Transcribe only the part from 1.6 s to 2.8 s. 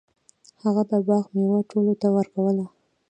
ټولو ته ورکوله.